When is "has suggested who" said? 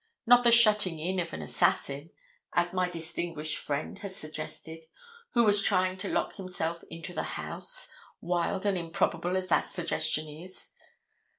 3.99-5.43